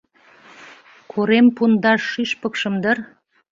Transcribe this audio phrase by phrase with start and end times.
[1.11, 2.97] Корем пундаш шӱшпыкшым дыр